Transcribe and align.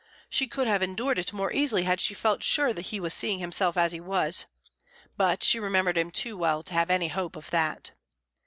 She 0.31 0.47
could 0.47 0.65
have 0.65 0.81
endured 0.81 1.19
it 1.19 1.31
more 1.31 1.53
easily 1.53 1.83
had 1.83 2.01
she 2.01 2.15
felt 2.15 2.41
sure 2.41 2.73
that 2.73 2.87
he 2.87 2.99
was 2.99 3.13
seeing 3.13 3.37
himself 3.37 3.77
as 3.77 3.91
he 3.91 3.99
was; 3.99 4.47
but 5.15 5.43
she 5.43 5.59
remembered 5.59 5.95
him 5.95 6.09
too 6.09 6.35
well 6.35 6.63
to 6.63 6.73
have 6.73 6.89
any 6.89 7.09
hope 7.09 7.35
of 7.35 7.51
that. 7.51 7.91